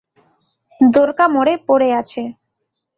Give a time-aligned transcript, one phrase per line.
[0.79, 2.21] দ্বোরকা মরে পরে আছে!